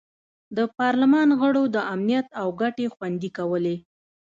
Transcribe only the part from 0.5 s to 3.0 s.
د پارلمان غړو د امنیت او ګټې